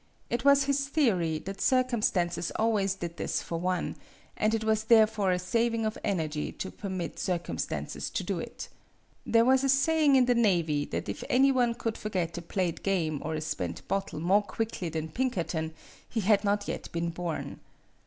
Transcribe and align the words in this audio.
It 0.31 0.43
was 0.43 0.63
his 0.63 0.87
theory 0.87 1.37
that 1.45 1.61
circumstances 1.61 2.51
always 2.55 2.95
did 2.95 3.17
this 3.17 3.43
for 3.43 3.59
one; 3.59 3.95
it 4.35 4.63
was 4.63 4.85
therefore 4.85 5.29
a 5.31 5.37
saving 5.37 5.85
of 5.85 5.95
energy 6.03 6.51
to 6.53 6.71
permit 6.71 7.19
circumstances 7.19 8.09
to 8.09 8.23
do 8.23 8.39
it. 8.39 8.67
There 9.27 9.45
was 9.45 9.63
a 9.63 9.69
saying 9.69 10.15
in 10.15 10.25
the 10.25 10.33
navy 10.33 10.85
that 10.85 11.07
if 11.07 11.23
any 11.29 11.51
one 11.51 11.75
could 11.75 11.99
forget 11.99 12.35
a 12.35 12.41
played 12.41 12.81
game 12.81 13.21
or 13.23 13.35
a 13.35 13.41
spent 13.41 13.87
bottle 13.87 14.19
more 14.19 14.41
quickly 14.41 14.89
than 14.89 15.07
Pinkerton, 15.09 15.71
he 16.09 16.21
had 16.21 16.43
not 16.43 16.67
yet 16.67 16.91
been 16.91 17.11
born. 17.11 17.59